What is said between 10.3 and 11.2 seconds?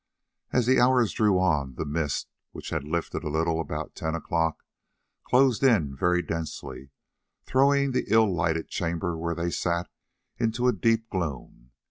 into a deep